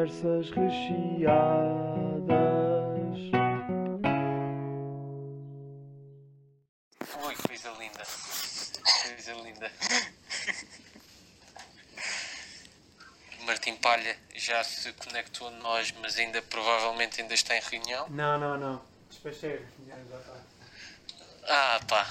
[0.00, 1.60] Conversas recheadas.
[7.22, 8.06] Ui, coisa linda.
[9.02, 9.70] Coisa linda.
[13.44, 18.08] Martim Palha já se conectou a nós, mas ainda provavelmente ainda está em reunião.
[18.08, 18.82] Não, não, não.
[19.10, 19.66] Despachei.
[19.86, 20.40] Já está.
[21.46, 22.06] Ah, pá.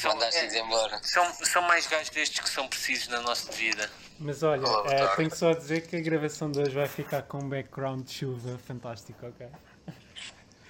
[0.00, 1.00] São, Mandaste-os embora.
[1.02, 3.90] são, são mais gajos destes que são precisos na nossa vida.
[4.18, 5.16] Mas olha, Oh, tá.
[5.16, 8.12] tenho só a dizer que a gravação de hoje vai ficar com um background de
[8.12, 9.46] chuva fantástico, ok?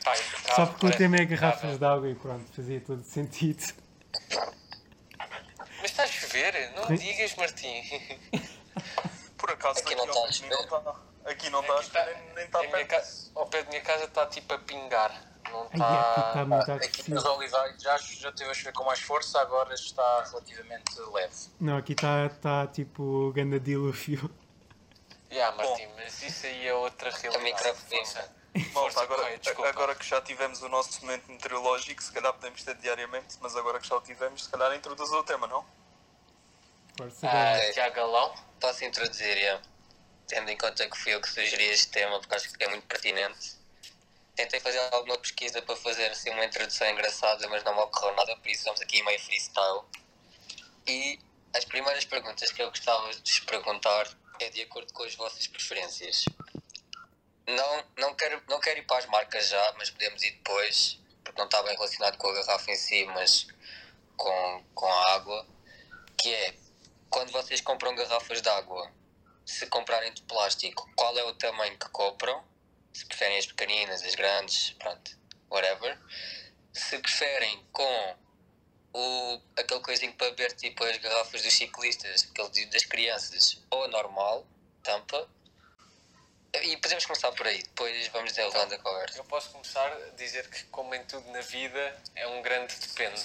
[0.05, 0.15] Pá,
[0.55, 3.65] Só porque o tema é garrafas de água e pronto, fazia todo sentido.
[5.81, 6.73] Mas está a chover?
[6.77, 6.95] Não Sim.
[6.97, 7.83] digas, Martim.
[9.37, 10.97] Por acaso Aqui não não tá a está chover.
[11.27, 12.89] Aqui não está a Aqui tá- chover, nem- está perto.
[12.89, 13.05] ca-
[13.41, 15.23] Ao pé da minha casa está tipo a pingar.
[15.75, 16.45] Não Ai, aqui está está.
[16.45, 17.15] muito Aqui agressivo.
[17.15, 21.35] nos olivais já, já teve a chover com mais força, agora está relativamente leve.
[21.61, 24.31] Não, aqui está tá, tipo ganda dilúvio.
[25.31, 27.73] Yeah, Martim, mas isso aí é outra realidade.
[28.73, 33.37] Malta, agora, agora que já tivemos o nosso momento meteorológico, se calhar podemos ter diariamente,
[33.41, 35.63] mas agora que já o tivemos, se calhar introduz o tema, não?
[36.97, 37.73] Força Ah, dela.
[37.75, 38.35] Tiago Galão.
[38.59, 39.61] Posso introduzir, já.
[40.27, 42.87] Tendo em conta que fui eu que sugeri este tema, porque acho que é muito
[42.87, 43.56] pertinente.
[44.37, 48.37] Tentei fazer alguma pesquisa para fazer assim uma introdução engraçada, mas não me ocorreu nada,
[48.37, 49.81] por isso vamos aqui meio freestyle.
[50.87, 51.19] E
[51.55, 54.07] as primeiras perguntas que eu gostava de vos perguntar
[54.39, 56.27] é de acordo com as vossas preferências.
[57.47, 61.39] Não, não, quero, não quero ir para as marcas já, mas podemos ir depois, porque
[61.39, 63.47] não está bem relacionado com a garrafa em si, mas
[64.17, 65.47] com, com a água.
[66.19, 66.55] Que é,
[67.09, 68.93] quando vocês compram garrafas de água,
[69.47, 72.45] se comprarem de plástico, qual é o tamanho que compram?
[72.97, 75.19] Se preferem as pequeninas, as grandes, pronto,
[75.51, 75.99] whatever.
[76.73, 78.17] Se preferem com
[78.95, 83.89] o, aquele coisinho para beber, tipo as garrafas dos ciclistas, aquele das crianças, ou a
[83.89, 84.47] normal,
[84.83, 85.29] tampa.
[86.63, 89.19] E podemos começar por aí, depois vamos desenrolando a conversa.
[89.19, 93.23] Eu posso começar a dizer que, como em tudo na vida, é um grande depende.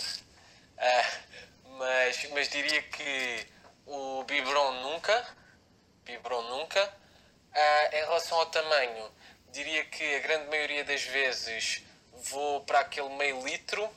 [0.77, 1.19] Ah,
[1.77, 3.47] mas, mas diria que
[3.85, 5.25] o biberon nunca.
[6.03, 6.93] Biberon nunca.
[7.53, 9.20] Ah, em relação ao tamanho,
[9.51, 11.83] diria que a grande maioria das vezes
[12.29, 13.89] vou para aquele meio litro.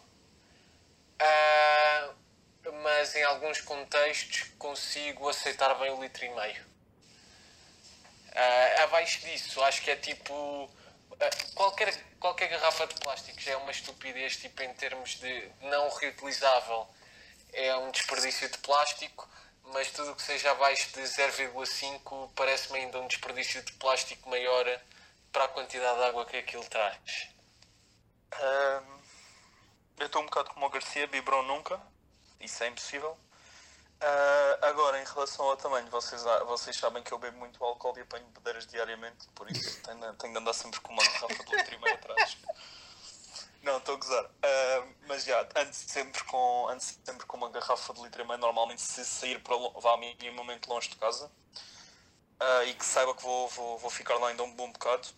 [1.19, 2.11] Ah,
[2.83, 6.65] mas em alguns contextos consigo aceitar bem o litro e meio.
[8.35, 10.71] Ah, abaixo disso, acho que é tipo.
[11.21, 15.89] ah, qualquer, qualquer garrafa de plástico já é uma estupidez, tipo, em termos de não
[15.91, 16.89] reutilizável,
[17.53, 19.29] é um desperdício de plástico,
[19.73, 24.67] mas tudo o que seja abaixo de 0,5 parece-me ainda um desperdício de plástico maior
[25.35, 27.29] para a quantidade de água que aquilo traz.
[28.33, 29.01] Ahm,
[29.99, 31.81] eu estou um bocado como o Garcia, biberon nunca,
[32.41, 33.19] isso é impossível.
[34.01, 38.03] Ah, agora, em relação ao tamanho, vocês, vocês sabem que eu bebo muito álcool e
[38.03, 41.75] apanho bedeiras diariamente, por isso tenho, tenho de andar sempre com uma garrafa de litro
[41.75, 42.37] e meio atrás.
[43.63, 44.31] Não, estou a gozar.
[44.41, 48.39] Ah, mas já, ando sempre, com, ando sempre com uma garrafa de litro e meio,
[48.39, 51.29] normalmente se sair para vá minimamente longe de casa.
[52.41, 55.09] Ah, e que saiba que vou, vou, vou ficar lá ainda um bom bocado.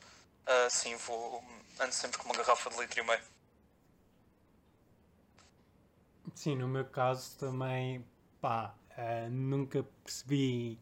[0.47, 1.43] Ah, sim, vou,
[1.81, 3.23] ando sempre com uma garrafa de litro e meio.
[6.35, 8.05] Sim, no meu caso também,
[8.41, 10.79] pá, eh, nunca percebi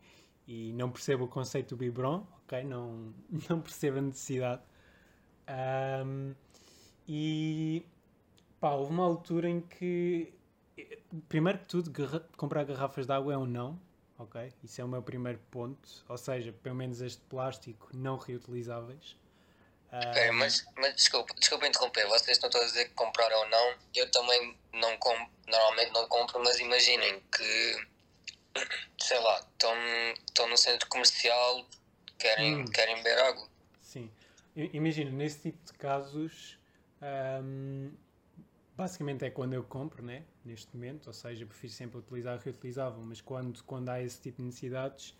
[0.47, 2.65] e não percebo o conceito do biberon, ok?
[2.65, 3.15] Não,
[3.49, 4.63] não percebo a necessidade.
[5.49, 6.35] Ahm,
[7.09, 7.87] e,
[8.61, 10.35] pá, houve uma altura em que,
[10.79, 13.81] eh, primeiro que tudo, garra- comprar garrafas de água é um não,
[14.25, 14.53] ok?
[14.63, 19.17] Isso é o meu primeiro ponto, ou seja, pelo menos as de plástico não reutilizáveis.
[19.93, 23.75] Ok, mas, mas desculpa, desculpa interromper, vocês estão todos a dizer que compraram ou não,
[23.95, 27.87] eu também não compro, normalmente não compro, mas imaginem que,
[28.99, 29.73] sei lá, estão,
[30.27, 31.65] estão no centro comercial,
[32.19, 32.65] querem, Hum.
[32.67, 33.49] querem beber água.
[33.81, 34.11] Sim.
[34.57, 36.59] I- Imagina, nesse tipo de casos,
[38.77, 40.25] basicamente é quando eu compro, né?
[40.45, 44.45] Neste momento, ou seja, prefiro sempre utilizar reutilizável, mas quando, quando há esse tipo de
[44.45, 45.17] necessidades,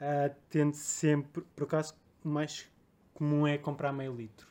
[0.00, 1.94] ah, tento sempre, por acaso,
[2.24, 2.68] o mais
[3.14, 4.46] comum é comprar meio litro.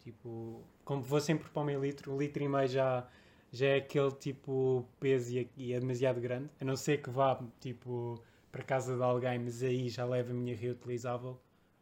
[0.00, 3.08] Tipo, como vou sempre para o meio litro, o litro e meio já,
[3.52, 7.40] já é aquele tipo peso e, e é demasiado grande, a não ser que vá,
[7.60, 11.40] tipo, para casa de alguém, mas aí já leva a minha reutilizável.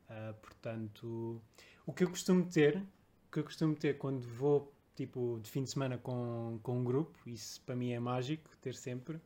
[0.09, 1.41] Uh, portanto,
[1.87, 5.65] o que eu costumo ter, o que eu costumo ter quando vou tipo de fim
[5.65, 9.21] de semana com, com um grupo, isso para mim é mágico ter sempre,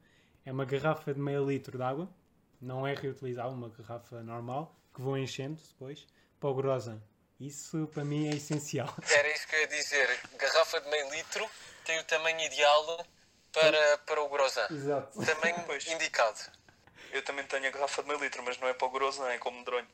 [0.45, 2.09] é uma garrafa de meio litro de água,
[2.61, 6.07] não é reutilizável, uma garrafa normal, que vou enchendo depois
[6.39, 7.01] para o grosan.
[7.41, 8.89] Isso para mim é essencial.
[9.11, 10.21] Era isso que eu ia dizer.
[10.39, 11.49] Garrafa de meio litro
[11.85, 13.07] tem o tamanho ideal
[13.53, 14.67] para, para o Grosan.
[14.71, 15.25] Exato.
[15.25, 15.87] Tamanho Pois.
[15.87, 16.39] indicado.
[17.13, 19.39] Eu também tenho a garrafa de meio litro, mas não é para o grosso, é
[19.39, 19.87] como medronho.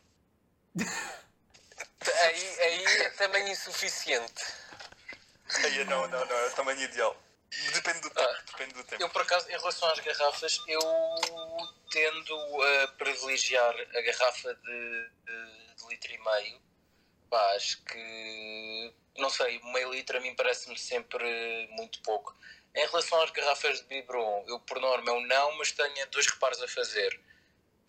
[0.78, 4.44] Aí, aí é também insuficiente.
[5.56, 7.16] Aí, não, não, não, é o tamanho ideal.
[7.74, 9.02] Depende do tempo, depende do tempo.
[9.02, 10.80] Eu, por acaso, em relação às garrafas, eu
[11.90, 16.62] tendo a privilegiar a garrafa de, de, de litro e meio.
[17.28, 22.36] Pá, acho que, não sei, meio litro a mim parece-me sempre muito pouco.
[22.74, 26.62] Em relação às garrafas de biberon, eu por norma um não, mas tenho dois reparos
[26.62, 27.20] a fazer.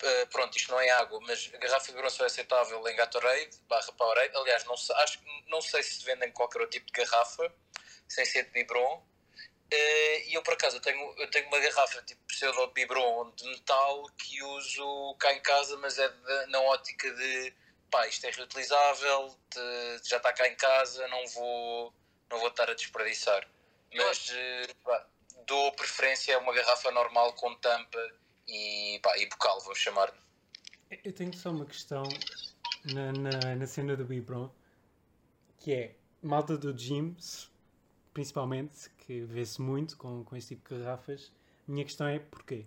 [0.02, 3.56] Uh, pronto, isto não é água, mas a garrafa de só é aceitável em Gatorade,
[3.68, 4.36] barra Powerade.
[4.36, 7.54] Aliás, não, acho, não sei se vendem qualquer outro tipo de garrafa,
[8.08, 9.00] sem ser de biberon.
[9.70, 13.48] Eh, e eu por acaso eu tenho, eu tenho uma garrafa tipo pseudo biberon de
[13.48, 17.54] metal que uso cá em casa, mas é de- na ótica de
[17.90, 21.94] pá, isto é reutilizável, te- já está cá em casa, não vou,
[22.28, 23.48] não vou estar a desperdiçar.
[23.94, 25.06] Mas eh, pá,
[25.46, 27.98] dou preferência a uma garrafa normal com tampa
[28.52, 30.12] e, pá, e bocal, vou chamar.
[31.02, 32.02] Eu tenho só uma questão
[32.84, 34.50] na, na, na cena do Bibron,
[35.58, 37.16] que é malta do gym,
[38.12, 41.32] principalmente, que vê-se muito com, com este tipo de garrafas.
[41.66, 42.66] Minha questão é porquê?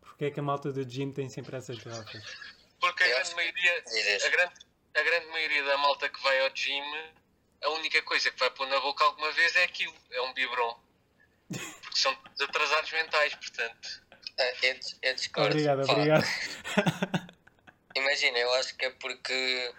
[0.00, 2.22] Porquê é que a malta do gym tem sempre essas garrafas?
[2.80, 4.24] Porque a grande maioria, Dizes.
[4.24, 4.54] a grande,
[4.94, 6.82] a grande maioria da malta que vai ao gym,
[7.62, 10.76] a única coisa que vai pôr na boca alguma vez é aquilo, é um biberon.
[11.82, 14.02] Porque são todos atrasados mentais, portanto.
[14.38, 15.50] Ah, Eu, eu discordo.
[15.50, 16.24] Obrigado, Pá, obrigado.
[17.94, 19.72] Imagina, eu acho que é porque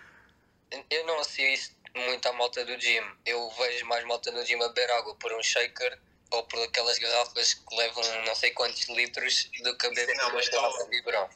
[0.90, 3.04] eu não associo isso muito à malta do gym.
[3.26, 6.00] Eu vejo mais malta no gym a beber água por um shaker
[6.32, 10.32] ou por aquelas garrafas que levam não sei quantos litros do que a beber por
[10.34, 11.30] uma garrafa de biberão.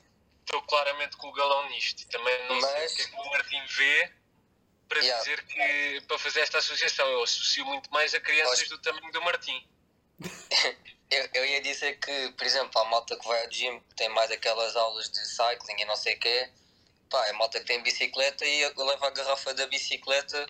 [0.45, 2.01] Estou claramente com o galão nisto.
[2.03, 4.11] E também não sei Mas- o que é que o Martim vê
[4.87, 5.19] para Yeah.
[5.23, 7.05] dizer que para fazer esta associação.
[7.09, 9.67] Eu associo muito mais a crianças Acho- do tamanho do Martim.
[11.09, 14.09] Eu, eu ia dizer que, por exemplo, a malta que vai ao gym que tem
[14.09, 16.49] mais aquelas aulas de cycling e não sei o quê,
[17.09, 20.45] pá, é malta que tem bicicleta e eu levo a garrafa da bicicleta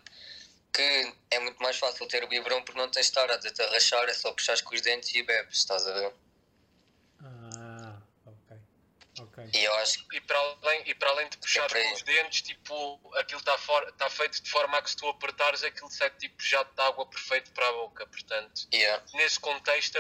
[0.74, 4.04] que é muito mais fácil ter o biberão porque não tens de estar a detarrachar,
[4.08, 6.14] é só puxar com os dentes e bebes, estás a ver?
[7.24, 8.58] Ah, ok.
[9.20, 9.50] Ok.
[9.54, 12.02] E eu acho que E para além, e para além de puxar para com os
[12.04, 13.58] dentes, tipo, aquilo está
[13.98, 17.08] tá feito de forma a que se tu apertares aquilo sai tipo jato de água
[17.08, 18.06] perfeito para a boca.
[18.06, 19.04] Portanto, yeah.
[19.14, 19.98] nesse contexto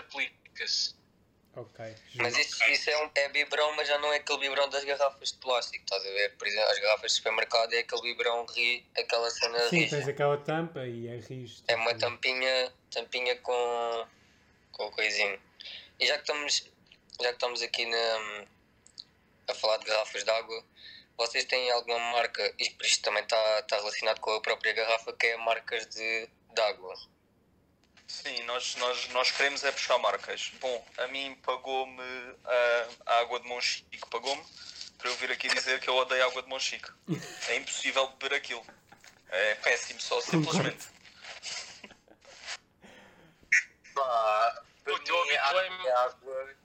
[1.57, 1.95] Ok.
[2.17, 5.31] Mas isso, isso é, um, é biberão, mas já não é aquele biberão das garrafas
[5.31, 6.37] de plástico, estás a ver?
[6.37, 9.97] Por exemplo, as garrafas de supermercado é aquele biberão ri, aquela cena Sim, rija.
[9.97, 11.63] tens aquela tampa e é rijo.
[11.67, 14.07] É uma tampinha, tampinha com,
[14.71, 15.41] com o coisinho.
[15.99, 16.69] E já que estamos,
[17.19, 18.45] já que estamos aqui na,
[19.47, 20.63] a falar de garrafas de água,
[21.17, 25.25] vocês têm alguma marca, isto, isto também está tá relacionado com a própria garrafa, que
[25.25, 26.93] é marcas de, de água.
[28.07, 30.51] Sim, nós, nós, nós queremos é puxar marcas.
[30.61, 32.01] Bom, a mim pagou-me
[32.45, 34.43] a, a água de Monchique, pagou-me
[34.97, 36.89] para eu vir aqui dizer que eu odeio água de Monchique.
[37.49, 38.65] É impossível beber aquilo.
[39.29, 40.87] É péssimo, só simplesmente.
[43.93, 46.55] Pá, para O teu mim, habitué-me- água é água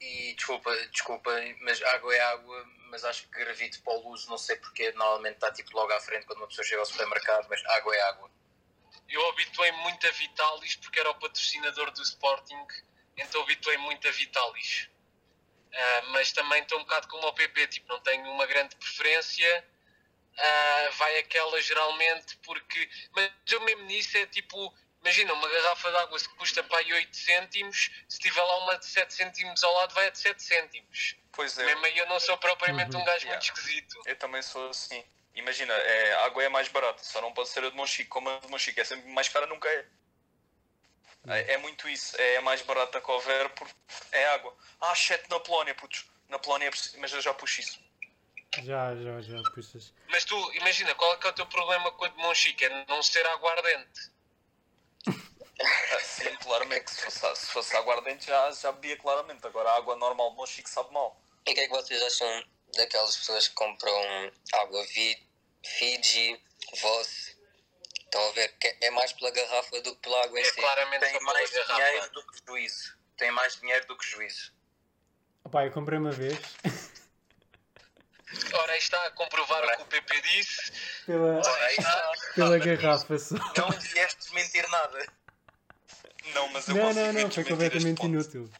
[0.00, 1.30] e desculpa, desculpa,
[1.62, 5.34] mas água é água, mas acho que gravito para o uso, não sei porque normalmente
[5.34, 8.30] está tipo logo à frente quando uma pessoa chega ao supermercado, mas água é água.
[9.08, 12.66] Eu habituei-me muito a Vitalis porque era o patrocinador do Sporting,
[13.16, 14.88] então habituei-me muito a Vitalis.
[15.72, 19.64] Ah, mas também estou um bocado como o PP, tipo, não tenho uma grande preferência.
[20.38, 22.88] Ah, vai aquela geralmente porque.
[23.12, 24.74] Mas eu mesmo nisso é tipo.
[25.02, 28.76] Imagina, uma garrafa de água que custa para aí 8 cêntimos, se tiver lá uma
[28.76, 31.14] de 7 cêntimos ao lado, vai a de 7 cêntimos.
[31.30, 33.02] Pois é, Mesmo aí eu não sou propriamente Uhum.
[33.02, 33.30] um gajo Yeah.
[33.36, 34.02] muito esquisito.
[34.04, 35.04] eu também sou assim.
[35.36, 38.28] Imagina, é, a água é mais barata, só não pode ser a de Monchique, como
[38.28, 39.86] a de Monchique é sempre mais cara, nunca é.
[41.28, 43.74] É, é muito isso, é a mais barata que houver porque
[44.12, 44.56] é água.
[44.80, 46.06] Ah, exceto na Polónia, putos.
[46.28, 47.80] Na Polónia é mas eu já puxo isso.
[48.62, 49.92] Já, já, já puxas.
[50.08, 52.64] Mas tu, imagina, qual é que é o teu problema com a de Monchique?
[52.64, 54.10] É não ser aguardente.
[55.60, 59.46] Ah, sim, claramente, se fosse, se fosse aguardente já, já bebia claramente.
[59.46, 61.20] Agora a água normal de Monchique sabe mal.
[61.46, 62.44] E o que é que vocês acham
[62.76, 65.25] daquelas pessoas que compram água Vi-
[65.78, 66.40] Fiji,
[66.80, 67.36] Voss?
[68.04, 68.48] Estão a ver?
[68.58, 70.54] Que é mais pela garrafa do que pela água em É si.
[70.56, 71.74] claramente Tem mais garrafa.
[71.74, 72.96] dinheiro do que juízo.
[73.16, 74.52] Tem mais dinheiro do que juízo.
[75.44, 76.38] Opá, eu comprei uma vez
[78.52, 80.72] Ora, aí está a comprovar o que o PP disse.
[81.06, 82.12] pela, Ora, está.
[82.34, 83.34] pela garrafa só.
[83.36, 85.06] Não vieste desmentir nada.
[86.34, 88.50] Não, mas eu Não, não, não, foi completamente inútil.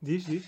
[0.00, 0.44] Diz, diz.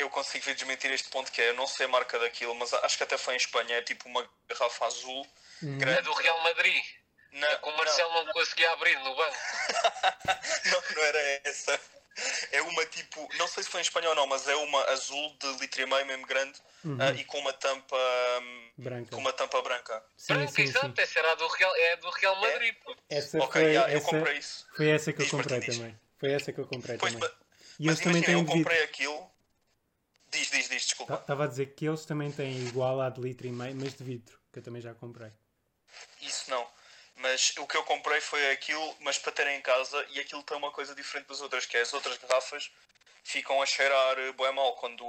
[0.00, 2.72] Eu consigo ver desmentir este ponto que é, eu não sei a marca daquilo, mas
[2.72, 5.26] acho que até foi em Espanha, é tipo uma garrafa azul.
[5.62, 5.78] Hum.
[5.82, 6.82] É do Real Madrid.
[7.32, 9.36] Não, É que o Marcelo não conseguia abrir no banco.
[10.64, 11.78] não, não era essa.
[12.50, 15.36] É uma tipo, não sei se foi em espanhol ou não, mas é uma azul
[15.38, 16.58] de litro e meio, mesmo grande,
[16.98, 17.96] ah, e com uma tampa
[18.42, 19.10] hum, Branca.
[19.12, 20.02] com uma tampa branca.
[20.16, 20.70] Sim, Branca, sim, sim.
[20.70, 22.74] exato, essa era a do Real, é do Real Madrid.
[22.84, 23.00] puto.
[23.08, 24.66] Essa Ok, foi, yeah, eu essa, comprei isso.
[24.76, 26.00] foi essa que eu comprei também.
[26.18, 27.28] Foi essa que eu comprei Pois, também.
[27.28, 27.38] mas,
[27.78, 29.32] E eles mas também imagina, têm eu comprei aquilo.
[30.30, 31.14] Diz, diz, diz, desculpa.
[31.14, 34.04] Estava a dizer que eles também têm igual à de litro e meio, mas de
[34.04, 35.32] vidro, que eu também já comprei.
[36.20, 36.66] Isso não.
[37.16, 40.56] Mas o que eu comprei foi aquilo, mas para ter em casa, e aquilo tem
[40.56, 42.70] uma coisa diferente das outras, que é as outras garrafas
[43.24, 45.04] ficam a cheirar eh, bué mal quando,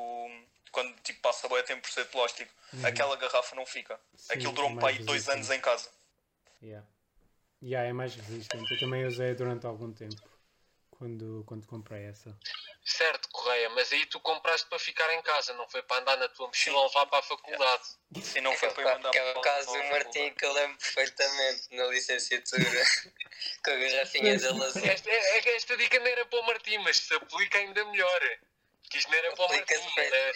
[0.72, 2.52] quando tipo, passa bué tempo por ser de plástico.
[2.84, 3.94] Aquela garrafa não fica.
[3.94, 4.00] Uhum.
[4.18, 5.90] Sim, aquilo é durou-me mais para aí dois anos em casa.
[6.62, 6.86] Yeah.
[7.62, 8.74] Yeah, é mais resistente.
[8.74, 10.31] Eu também usei durante algum tempo.
[11.02, 12.38] Quando, quando comprei essa.
[12.86, 16.30] Certo, Correia, mas aí tu compraste para ficar em casa, não foi para andar na
[16.30, 17.84] tua mochila ou levar para a faculdade.
[18.36, 20.78] E não foi para eu mandar aquele para- caso para- do Martim que eu lembro
[20.78, 22.86] perfeitamente na licenciatura
[23.66, 24.64] com a garrafinha de azul.
[24.64, 27.84] Esta, é, é que esta dica não era para o Martim, mas se aplica ainda
[27.86, 28.22] melhor.
[28.92, 29.74] Que isto não era para o Martim.
[29.98, 30.34] Era...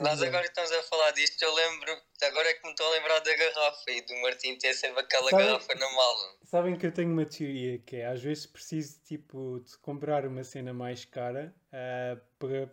[0.00, 3.18] Nós agora estamos a falar disto, eu lembro, agora é que me estou a lembrar
[3.20, 6.36] da garrafa e do Martim ter sempre aquela Sabe- garrafa na mala.
[6.44, 10.44] Sabem que eu tenho uma teoria que é às vezes preciso tipo de comprar uma
[10.44, 12.70] cena mais cara ah, para,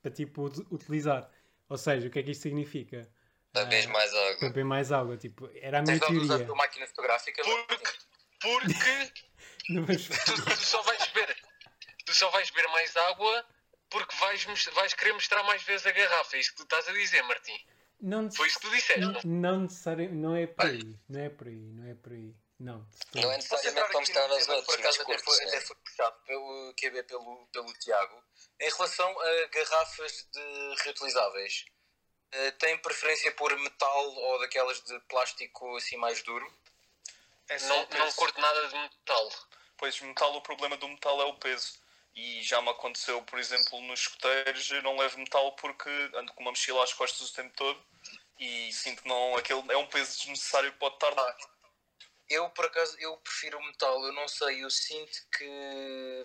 [0.00, 1.28] para tipo ut- utilizar.
[1.68, 3.08] Ou seja, o que é que isto significa?
[3.54, 4.48] Ah, mais Para água.
[4.48, 6.46] beber mais água, tipo, era a minha Tens de usar a teoria.
[6.46, 7.42] tua máquina fotográfica.
[7.42, 7.76] Porque,
[8.40, 8.74] porque
[9.74, 11.36] vamos- tu, tu só vais beber,
[12.04, 13.44] tu só vais beber mais água
[13.94, 16.36] porque vais, vais querer mostrar mais vezes a garrafa.
[16.36, 17.56] É isso que tu estás a dizer, Martim.
[18.00, 19.00] Não, Foi isso que tu disseste.
[19.00, 19.20] não, não?
[19.24, 22.34] não necessariamente, não é por aí, não é por aí, não é por aí.
[22.58, 22.88] Não.
[23.14, 25.60] Não é necessariamente para mostrar aos outros, por mas acaso até foi, até né?
[25.60, 28.24] foi puxado pelo QB pelo, pelo Tiago.
[28.60, 31.64] Em relação a garrafas de reutilizáveis,
[32.32, 36.52] eh, tem preferência por metal ou daquelas de plástico assim mais duro?
[37.48, 39.30] É Não, não curto nada de metal.
[39.76, 41.83] Pois metal, o problema do metal é o peso.
[42.14, 46.42] E já me aconteceu, por exemplo, nos escuteiros, eu não levo metal porque ando com
[46.42, 47.84] uma mochila às costas o tempo todo
[48.38, 51.36] e sinto que não, aquele é um peso desnecessário que pode estar lá.
[52.28, 54.02] Eu, por acaso, eu prefiro metal.
[54.04, 56.24] Eu não sei, eu sinto que...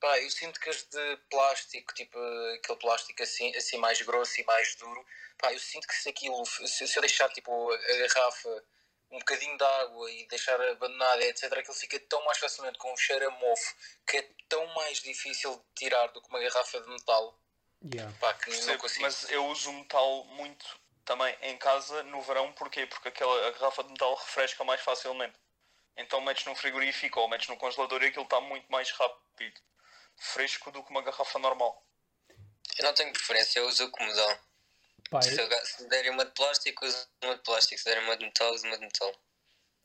[0.00, 2.18] Pá, eu sinto que as de plástico, tipo
[2.56, 5.04] aquele plástico assim, assim mais grosso e mais duro,
[5.38, 7.76] pá, eu sinto que se aquilo, se eu deixar tipo a
[8.08, 8.64] garrafa
[9.14, 12.96] um bocadinho de água e deixar abandonada, etc., aquilo fica tão mais facilmente com um
[12.96, 13.74] cheiro a mofo
[14.06, 17.38] que é tão mais difícil de tirar do que uma garrafa de metal,
[17.92, 18.16] Yeah.
[18.18, 20.64] pá, Percebo, mas eu uso metal muito
[21.04, 22.86] também em casa no verão, porquê?
[22.86, 25.38] Porque aquela a garrafa de metal refresca mais facilmente.
[25.96, 29.60] Então metes no frigorífico ou metes no congelador e aquilo está muito mais rápido,
[30.16, 31.86] fresco do que uma garrafa normal.
[32.78, 34.38] Eu não tenho preferência, eu uso o que me dão.
[35.10, 37.78] Pá, Se, eu, se derem uma de plástico, uso uma de plástico.
[37.78, 39.12] Se derem uma de metal, uso uma de metal.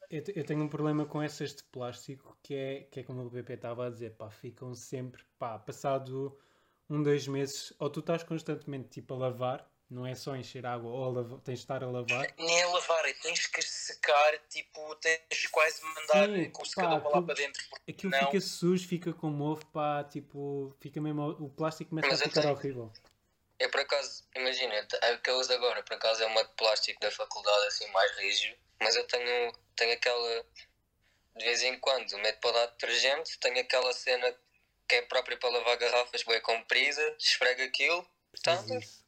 [0.09, 3.29] eu eu tenho um problema com essas de plástico que é, que é como o
[3.29, 6.39] BP estava a dizer, pá, ficam sempre, pá, passado
[6.89, 10.89] um, dois meses, ou tu estás constantemente tipo a lavar, não é só encher água,
[10.91, 12.33] ou a lava- tens de estar a lavar.
[12.39, 16.69] Nem a lavar, é tens que secar, tipo, tens quase mandar Sim, com o pá,
[16.69, 17.63] secador para lá para dentro.
[17.87, 22.21] Aquilo não, fica sujo, fica com mofo, pá, tipo, fica mesmo, o plástico começa Mas
[22.21, 22.91] a ficar tenho- horrível.
[23.59, 26.99] Eu por acaso, imagina, a que eu uso agora, por acaso é uma de plástico
[27.01, 28.57] da faculdade, assim, mais rígido.
[28.79, 30.45] Mas eu tenho, tenho aquela,
[31.35, 34.33] de vez em quando, meto para dar detergente, tenho aquela cena
[34.87, 38.09] que é própria para lavar garrafas, bem comprida, esfrega aquilo,
[38.41, 38.55] Tá.
[38.55, 39.05] disso.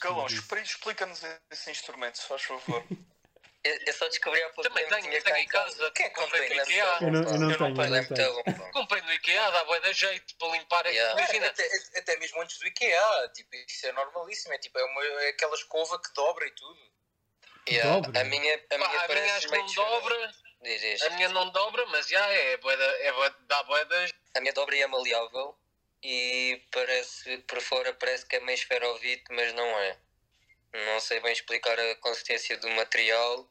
[0.00, 1.20] Galão, explica-nos
[1.50, 2.84] esse instrumento, se faz favor.
[3.64, 5.90] eu, eu só descobri há pouco Também tempo, tenho, tenho em casa.
[5.92, 6.84] Quem é que Comprei no IKEA.
[7.00, 8.34] Eu não, eu não Eu não tenho, não tenho.
[8.34, 8.70] bom, pá.
[8.72, 10.86] Comprei no IKEA, dá bué de jeito para limpar.
[10.86, 11.20] Yeah.
[11.20, 15.04] Imagina, até, até mesmo antes do IKEA, tipo, isso é normalíssimo, é, tipo, é, uma,
[15.04, 16.80] é aquela escova que dobra e tudo.
[17.68, 18.20] Yeah, Dobra.
[18.20, 20.32] A minha, a pá, minha a minha parece acho que não dobra.
[20.62, 21.02] Diz, diz.
[21.02, 24.76] A minha não dobra, mas já é, de- é bué- dá de A minha dobra
[24.76, 25.56] é maleável
[26.02, 29.98] e parece, por fora parece que é meio esferovite, mas não é.
[30.72, 33.48] Não sei bem explicar a consistência do material,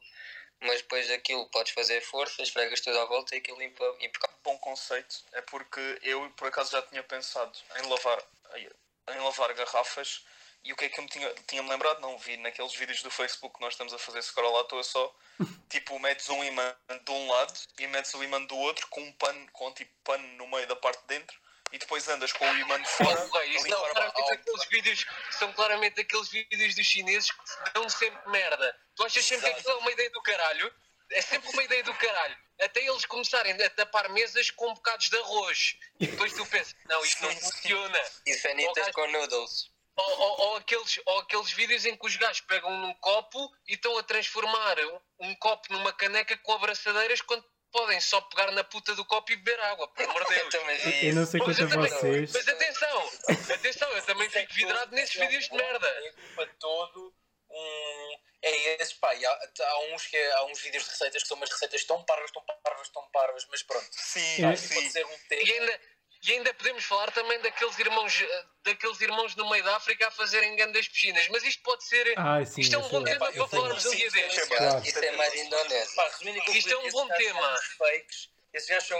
[0.60, 4.36] mas depois aquilo podes fazer força, esfregas tudo à volta e aquilo limpa impecável.
[4.42, 5.16] bom conceito.
[5.32, 8.22] É porque eu por acaso já tinha pensado em lavar
[8.56, 10.24] em lavar garrafas
[10.62, 12.00] e o que é que eu me tinha, tinha me lembrado?
[12.00, 15.14] Não vi naqueles vídeos do Facebook que nós estamos a fazer scroll à toa só.
[15.70, 19.12] Tipo metes um imã de um lado e metes o imã do outro com um
[19.12, 21.38] pano com tipo pano no meio da parte de dentro
[21.72, 26.00] e depois andas com o imã de fora Não, isso claramente, aqueles vídeos, são claramente
[26.00, 28.76] aqueles vídeos dos chineses que dão sempre merda.
[28.96, 30.74] Tu achas sempre que aquilo é uma ideia do caralho?
[31.12, 32.36] É sempre uma ideia do caralho.
[32.60, 35.76] Até eles começarem a tapar mesas com bocados de arroz.
[35.98, 38.00] E depois tu pensas, não, isto não funciona.
[38.26, 38.92] E fanitas Ok.
[38.92, 39.70] com noodles.
[39.96, 43.74] Ou, ou- ou aqueles, ou aqueles vídeos em que os gajos pegam num copo e
[43.74, 48.64] estão a transformar um, um copo numa caneca com abraçadeiras quando podem só pegar na
[48.64, 50.54] puta do copo e beber água, por amor de Eu Deus.
[50.54, 51.30] também vi Eu não isso.
[51.32, 52.32] sei quanto a eu também- vocês.
[52.32, 53.10] Mas atenção,
[53.54, 55.86] atenção, eu também é fico vidrado nesses vídeos de merda.
[55.88, 57.14] É para todo
[57.50, 58.18] um.
[58.42, 59.12] É esse, pá.
[59.12, 62.02] há, há uns, que é- há uns vídeos de receitas que são umas receitas tão
[62.04, 63.86] parvas, tão parvas, tão parvas, mas pronto.
[63.92, 64.46] Sim, É.
[64.46, 64.88] Pode sim.
[64.90, 65.42] ser um tema.
[65.42, 65.80] E ainda,
[66.22, 70.10] e ainda podemos falar também daqueles irmãos, eh, daqueles irmãos no meio da África a
[70.10, 71.26] fazerem grandes piscinas.
[71.28, 72.12] Mas isto pode ser.
[72.16, 73.04] Ah, sim, isto é um bom é.
[73.04, 74.86] tema para falarmos um dia Claro.
[74.86, 76.02] Isso é mais Indonésia.
[76.02, 77.56] Aquilo Isto que é um bom tema.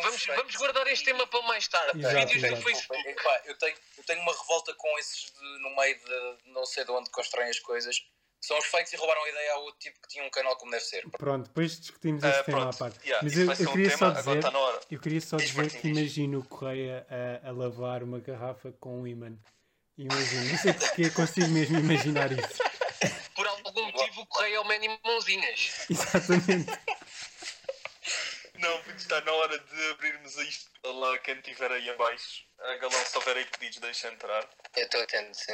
[0.03, 1.99] Vamos, vamos guardar este tema para mais tarde.
[1.99, 2.57] Exato, Vídeos exato.
[2.57, 3.09] no Facebook.
[3.09, 6.85] É, eu, tenho, eu tenho uma revolta com esses de, no meio de não sei
[6.85, 8.03] de onde constroem as coisas.
[8.41, 10.71] São os fakes e roubaram a ideia ao outro tipo que tinha um canal como
[10.71, 11.07] deve ser.
[11.11, 12.75] Pronto, depois discutimos Ah, esse tema pronto.
[12.75, 12.99] à parte.
[13.07, 14.81] Yeah, Mas eu, eu um queria tema, só agora dizer, hora.
[14.91, 15.99] eu queria só Diz, dizer Martim, que diz.
[15.99, 17.07] imagino o Correia
[17.45, 19.37] a, a lavar uma garrafa com um imã.
[19.99, 22.49] Imagino, não sei porque consigo mesmo imaginar isso.
[23.37, 25.87] Por algum motivo, o correio é o menu mãozinhas.
[25.91, 26.71] Exatamente.
[28.59, 30.71] Não, porque está na hora de abrirmos isto.
[30.85, 34.47] Lá, quem estiver aí abaixo, a galão, se houver aí pedidos, deixa entrar.
[34.77, 35.53] Eu estou atento, sim.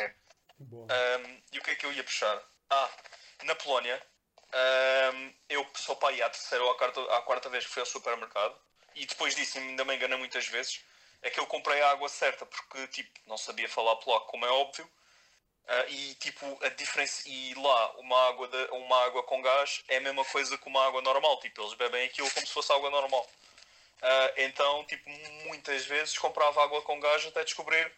[0.61, 2.43] Ahm, e o que é que eu ia puxar?
[2.71, 2.91] Ah,
[3.45, 4.03] na Polónia,
[4.53, 5.65] ahm, eu
[6.01, 8.57] para aí à terceira ou à quarta, à quarta vez que fui ao supermercado,
[8.95, 10.81] e depois disso ainda me enganei muitas vezes,
[11.23, 14.51] é que eu comprei a água certa, porque tipo, não sabia falar polaco, como é
[14.51, 14.89] óbvio,
[15.69, 19.99] ah, e tipo, a diferença, e lá, uma água, de, uma água com gás é
[19.99, 22.91] a mesma coisa que uma água normal, tipo, eles bebem aquilo como se fosse água
[22.91, 23.29] normal.
[24.03, 25.09] Ah, então, tipo,
[25.47, 27.93] muitas vezes comprava água com gás até descobrir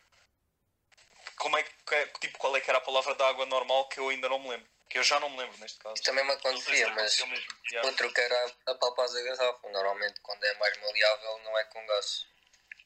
[1.39, 4.09] como é que, tipo, qual é que era a palavra da água normal que eu
[4.09, 4.67] ainda não me lembro.
[4.89, 5.95] Que eu já não me lembro neste caso.
[5.95, 7.47] Isso também me Não sei se acontecia, mas mesmo.
[7.71, 7.91] Yeah.
[7.91, 9.69] o truque era a palpar a garrafa.
[9.69, 12.27] Normalmente, quando é mais maleável, não é com gás.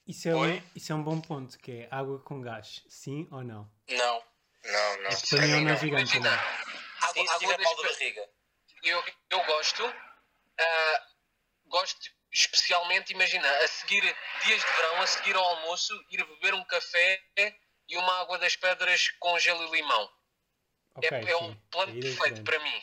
[0.07, 2.83] Isso é, um, isso é um bom ponto, que é água com gás.
[2.89, 3.71] Sim ou não?
[3.89, 4.25] Não.
[4.65, 5.11] Não, não.
[5.29, 5.77] Para mim é um não não.
[5.77, 6.75] gigante Imagina, também.
[7.01, 8.29] água, Sim, água das da barriga.
[8.83, 9.95] eu, eu gosto,
[10.61, 11.07] ah,
[11.67, 14.03] gosto especialmente, imagina, a seguir,
[14.45, 17.21] dias de verão, a seguir ao almoço, ir beber um café
[17.89, 20.11] e uma água das pedras com gelo e limão.
[20.95, 22.83] Ok, é, é um plano é perfeito para mim.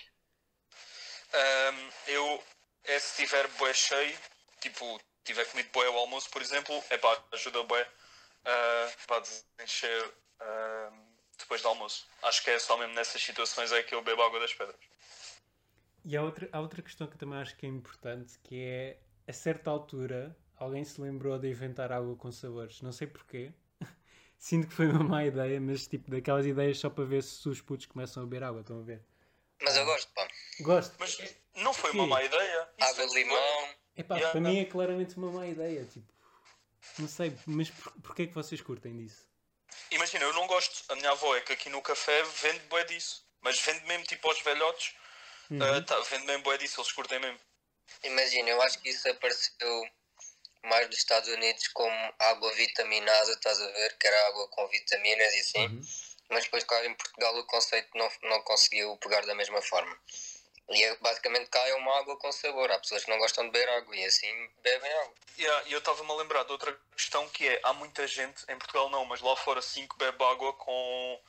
[1.33, 2.43] Ahm, eu,
[2.85, 4.17] é se tiver bué cheio,
[4.61, 7.87] tipo, tiver comido bué ao almoço, por exemplo, é pá, ajuda bué
[8.45, 12.07] ah, para desencher ahm, depois do almoço.
[12.23, 14.79] Acho que é só mesmo nessas situações é que eu bebo água das pedras.
[16.05, 19.33] E há outra, há outra questão que também acho que é importante, que é, a
[19.33, 22.81] certa altura, alguém se lembrou de inventar água com sabores.
[22.81, 23.53] Não sei porquê.
[24.39, 27.61] Sinto que foi uma má ideia, mas tipo, daquelas ideias só para ver se os
[27.61, 29.03] putos começam a beber água, estão a ver?
[29.61, 30.25] Mas eu gosto, pá.
[30.61, 30.95] Gosto.
[30.97, 31.17] Mas
[31.57, 31.97] não foi Sim.
[31.97, 32.69] uma má ideia.
[32.79, 33.69] Isso Água de foi- limão.
[33.97, 34.31] Epá, Yeah.
[34.31, 36.07] para mim é claramente uma má ideia, tipo...
[36.97, 39.27] Não sei, mas por, porquê é que vocês curtem disso?
[39.91, 40.89] Imagina, eu não gosto.
[40.91, 43.25] A minha avó é que aqui no café vende bué disso.
[43.41, 44.93] Mas vende mesmo tipo aos velhotes.
[45.51, 45.61] Uhum.
[45.61, 47.39] ah, tá, vende mesmo bué disso, eles curtem mesmo.
[48.03, 49.89] Imagina, eu acho que isso apareceu
[50.63, 53.97] mais nos Estados Unidos como água vitaminada, estás a ver?
[53.97, 55.67] Que era água com vitaminas e assim.
[55.67, 55.81] Uhum.
[56.29, 59.97] Mas depois, cá em Portugal, o conceito não, não conseguiu pegar da mesma forma.
[60.69, 62.71] E é, basicamente cá é uma água com sabor.
[62.71, 65.13] Há pessoas que não gostam de beber água e assim bebem água.
[65.37, 68.57] Yeah, E eu estava-me a lembrar de outra questão que é, há muita gente, em
[68.57, 71.19] Portugal não, mas lá fora sim que bebe água com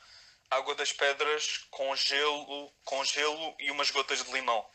[0.50, 4.68] água das pedras, com gelo, com gelo e umas gotas de limão.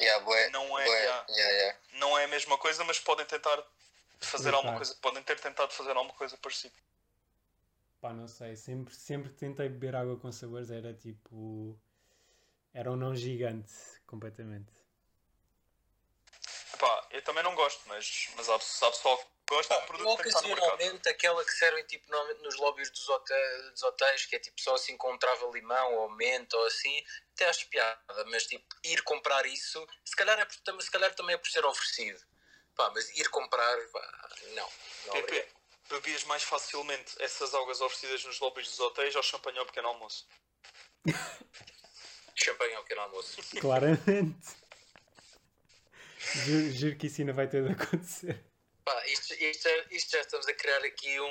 [0.00, 1.26] Yeah, bué, Não é, bué, yeah.
[1.28, 1.78] yeah, yeah.
[1.94, 3.62] Não é a mesma coisa, mas podem tentar
[4.24, 6.74] fazer alguma coisa, podem ter tentado fazer alguma coisa parecida.
[8.00, 11.78] Pá, não sei, sempre, sempre que tentei beber água com sabores era tipo...
[12.74, 13.72] Era um não gigante,
[14.06, 14.72] completamente.
[16.78, 20.30] Pá, eu também não gosto, mas, mas há, há pessoal que gosta, o produto que.
[20.30, 22.10] Ocasionalmente, aquela que servem tipo,
[22.42, 25.94] nos lobbies dos hotéis, dos hotéis, que é tipo só assim com um trava limão
[25.94, 27.04] ou menta ou assim,
[27.34, 31.34] até acho piada, mas tipo, ir comprar isso, se calhar, é por, se calhar também
[31.34, 32.20] é por ser oferecido.
[32.76, 34.68] Pá, mas ir comprar, pá, não.
[35.06, 35.52] não PP, obrigado.
[35.90, 40.26] bebias mais facilmente essas águas oferecidas nos lobbies dos hotéis ou champanhe ao pequeno almoço?
[42.34, 43.42] Champanhe ao pequeno almoço.
[43.60, 44.56] Claramente.
[46.46, 48.42] Juro, juro que isso ainda vai ter de acontecer.
[48.84, 51.24] Pá, isto, isto, já- isto já estamos a criar aqui um,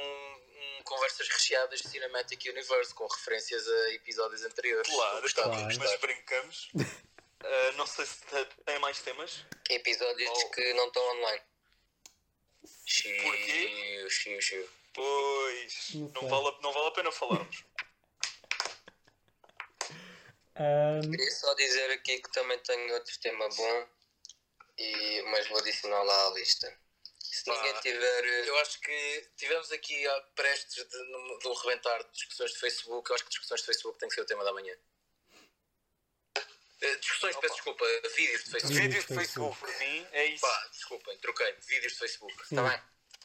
[0.80, 4.90] um conversas recheadas de Cinematic Universe com referências a episódios anteriores.
[4.94, 5.80] Claro, Gostava, claro.
[5.80, 6.70] mas brincamos.
[7.44, 9.46] Ah, não sei se te- tem mais temas.
[9.70, 10.50] Episódios Oh.
[10.52, 11.42] que não estão online.
[12.86, 14.08] Chiu, Porquê?
[14.10, 14.70] chiu, chiu.
[14.94, 17.64] Pois, Não vale, a- não vale a pena falarmos.
[20.56, 23.88] Ahm, Queria só dizer aqui que também tenho outro tema bom,
[24.78, 26.78] e, mas vou adicionar lá à lista.
[27.20, 28.26] Se ninguém tiver.
[28.26, 30.04] eh, Eu acho que tivemos aqui
[30.36, 33.10] prestes de, de um rebentar de discussões de Facebook.
[33.10, 34.76] Eu acho que discussões de Facebook tem que ser o tema da manhã.
[36.82, 38.74] Eh, Discussões, peço desculpa, vídeos de Facebook.
[38.82, 39.56] Vídeos de Facebook.
[39.56, 40.42] Facebook, por mim, é isso.
[40.42, 41.58] Pá, desculpem, troquei-me.
[41.68, 42.34] Vídeos de Facebook.
[42.48, 42.56] Sim.
[42.56, 42.82] Está bem?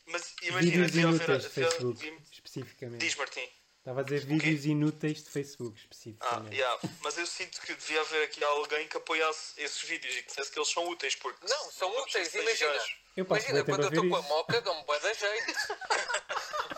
[0.06, 3.00] Mas imagina, Vídeos inúteis de Facebook, especificamente.
[3.00, 3.48] Diz Martim.
[3.78, 6.56] Estava a dizer vídeos inúteis de Facebook, Ah, especificamente.
[6.56, 6.80] yeah.
[7.02, 10.50] mas eu sinto que devia haver aqui alguém que apoiasse esses vídeos e que dissesse
[10.50, 12.80] que eles são úteis, porque Não, são úteis, imagina.
[13.16, 15.52] Imagina, quando eu estou com a moca, dão-me bué da jeito.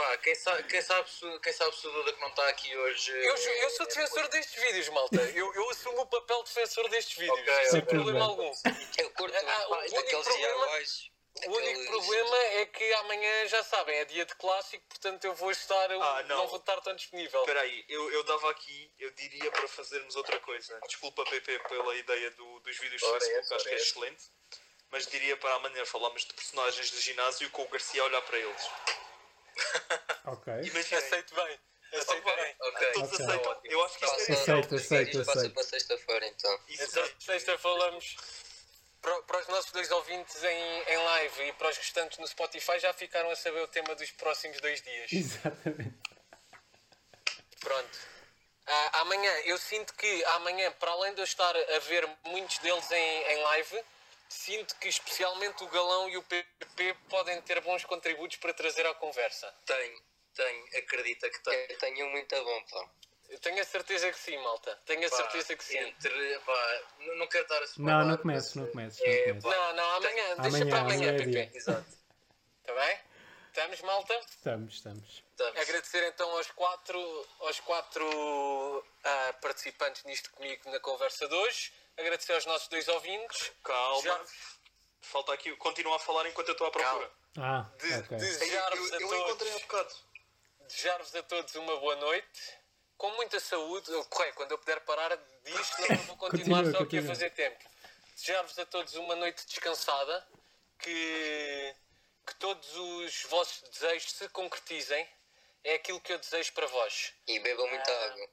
[0.00, 2.74] Pá, quem sabe, quem sabe, se, quem sabe se o Duda que não está aqui
[2.76, 3.10] hoje.
[3.12, 5.20] Eu, eu sou defensor destes vídeos, malta.
[5.34, 7.38] Eu, eu assumo o papel de defensor destes vídeos.
[7.38, 7.88] Ok, sem ok.
[7.98, 8.52] problema algum.
[8.98, 11.10] Eu curto Ah, o pá, único daqueles problema- DIYs.
[11.46, 15.50] O único problema é que amanhã, já sabem, é dia de clássico, portanto eu vou
[15.50, 16.38] estar, eu Ah, não.
[16.38, 17.40] não vou estar tão disponível.
[17.40, 20.80] Espera aí, eu, eu dava aqui, eu diria para fazermos outra coisa.
[20.86, 24.24] Desculpa, PP, pela ideia do- dos vídeos de Ora, Facebook, acho que é excelente.
[24.90, 28.38] Mas diria para amanhã falarmos de personagens de ginásio com o Garcia a olhar para
[28.38, 28.68] eles.
[30.26, 30.52] Ok.
[30.64, 31.60] Imaginem, Aceito bem.
[31.92, 32.56] Aceito Opa, bem.
[32.60, 32.92] Ok.
[32.92, 33.26] todos Ok.
[33.26, 33.60] aceitam.
[33.64, 35.54] Eu acho que isto Passa, é Aceito, aceito, passa aceito.
[35.54, 36.60] para sexta-feira então.
[36.68, 38.16] Então, sexta falamos
[39.02, 42.78] para, para os nossos dois ouvintes em, em live e para os restantes no Spotify
[42.78, 45.12] já ficaram a saber o tema dos próximos dois dias.
[45.12, 45.98] Exatamente.
[47.60, 47.98] Pronto.
[48.66, 52.88] Ah, amanhã, eu sinto que amanhã, para além de eu estar a ver muitos deles
[52.90, 53.84] em, em live,
[54.30, 58.94] sinto que especialmente o Galão e o PP podem ter bons contributos para trazer à
[58.94, 59.52] conversa.
[59.66, 60.00] Tenho,
[60.34, 61.66] tenho, acredita que tenho.
[61.68, 62.88] Eu tenho muito bom, pá.
[63.28, 64.76] Eu tenho a certeza que sim, malta.
[64.86, 65.78] Tenho a Pá, certeza que sim.
[65.78, 69.32] Entre, pá, não, não quero estar a Não, spoiler, não comeces, mas, não comeces, é,
[69.32, 71.56] não Não, não, amanhã, deixa Amanhã, para amanhã, amanhã é PP.
[71.56, 71.86] Exato.
[72.60, 72.98] Está bem?
[73.48, 74.20] Estamos, malta?
[74.28, 75.24] Estamos, estamos.
[75.30, 75.60] Estamos.
[75.60, 81.72] Agradecer então aos quatro, aos quatro ah, participantes nisto comigo na conversa de hoje.
[81.98, 83.52] Agradecer aos nossos dois ouvintes.
[83.64, 84.02] Calma.
[84.02, 84.24] Já-
[85.02, 87.10] Falta aqui, continua a falar enquanto eu estou à procura.
[87.38, 88.16] Ah, De- ok.
[88.16, 89.20] Eu, Desejar-vos eu, a eu todos.
[89.28, 89.94] encontrei há bocado.
[90.60, 92.58] desejar-vos a todos uma boa noite,
[92.96, 93.90] com muita saúde.
[93.90, 97.02] Eu, Correio, quando eu puder parar disto, não eu vou continuar Continua, só aqui a
[97.02, 97.64] fazer tempo.
[98.14, 100.28] Desejar-vos a todos uma noite descansada,
[100.78, 101.74] que,
[102.26, 105.08] que todos os vossos desejos se concretizem.
[105.64, 107.12] É aquilo que eu desejo para vós.
[107.26, 108.28] E bebam muita água.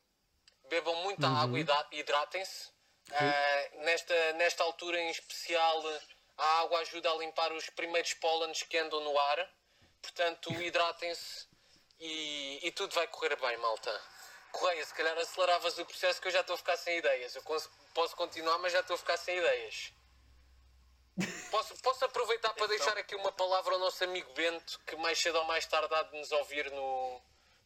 [0.69, 2.69] Bebam muita água e hidra- hidratem-se.
[3.13, 5.83] Ah, nesta, nesta altura em especial,
[6.37, 9.49] a água ajuda a limpar os primeiros pólenes que andam no ar.
[10.01, 11.47] Portanto, hidratem-se
[11.99, 14.01] e, e tudo vai correr bem, malta.
[14.51, 17.35] Correia, se calhar aceleravas o processo que eu já estou a ficar sem ideias.
[17.35, 17.43] Eu
[17.93, 19.91] posso continuar, mas já estou a ficar sem ideias.
[21.49, 25.39] Posso, posso aproveitar para deixar aqui uma palavra ao nosso amigo Bento, que mais cedo
[25.39, 27.21] ou mais tarde há de nos ouvir no,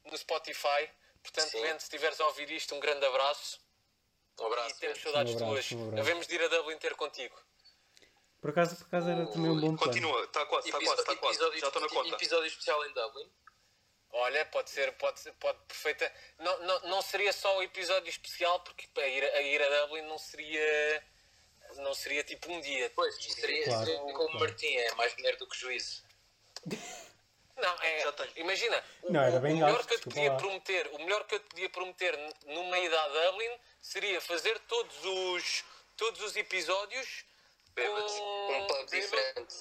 [0.06, 0.90] no Spotify.
[1.22, 1.62] Portanto, Sim.
[1.62, 3.60] Bento, se estiveres a ouvir isto, um grande abraço.
[4.40, 4.76] Um abraço.
[4.76, 5.72] e temos saudades Um abraço, tuas.
[5.82, 6.02] um abraço.
[6.10, 7.36] Havemos de ir a Dublin ter contigo.
[8.42, 9.78] Por acaso, por acaso era também um bom plano.
[9.78, 11.36] Continua, está quase, está quase, está quase.
[11.38, 12.16] Episódio- Já estou na conta.
[12.16, 13.32] Episódio especial em Dublin.
[14.14, 16.12] Olha, pode ser, pode ser, pode perfeita.
[16.40, 20.02] Não, não, não seria só o episódio especial, porque a ir, a ir a Dublin
[20.04, 21.04] não seria.
[21.78, 22.92] Não seria tipo um dia.
[22.96, 24.40] Pois, seria, Claro, seria como claro.
[24.40, 26.04] Martim, é mais dinheiro do que juízo.
[27.62, 28.00] Não, é.
[28.02, 28.32] Já tenho.
[28.38, 30.38] Imagina, o, Não, o- bem o melhor gasto, que eu te podia lá.
[30.38, 34.96] prometer, o melhor que eu te podia prometer numa ida a Dublin seria fazer todos
[35.06, 35.64] os
[35.98, 37.24] todos os episódios
[37.76, 38.12] Bêbados.
[38.14, 39.56] com- Um pub diferente.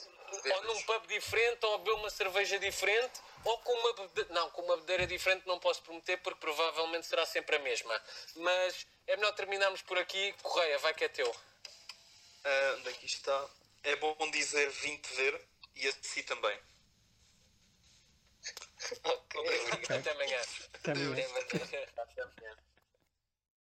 [0.54, 4.32] ou num pub diferente, ou beber uma cerveja diferente, ou com uma bebida...
[4.32, 8.00] Não, com uma bebedeira diferente não posso prometer, porque provavelmente será sempre a mesma.
[8.36, 10.32] Mas é melhor terminarmos por aqui.
[10.42, 11.34] Correia, vai que é teu.
[12.44, 13.46] Ah, onde é que isto está?
[13.82, 15.40] É bom dizer vim te ver
[15.76, 16.58] e assim também.
[19.04, 19.40] Ok.
[19.88, 20.40] Até amanhã.
[20.74, 21.26] Até amanhã.
[21.96, 22.56] Até amanhã.